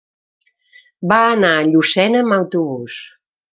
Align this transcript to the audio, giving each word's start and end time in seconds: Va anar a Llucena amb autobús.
Va 1.11 1.19
anar 1.35 1.53
a 1.59 1.69
Llucena 1.69 2.25
amb 2.25 2.39
autobús. 2.41 3.01